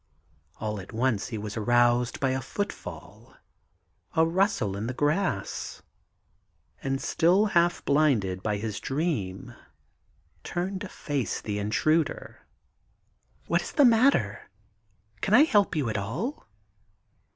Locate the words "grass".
4.95-5.83